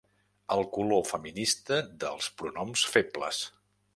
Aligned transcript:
El 0.53 0.63
color 0.77 1.03
feminista 1.09 1.79
dels 2.05 2.31
pronoms 2.41 2.89
febles. 2.97 3.45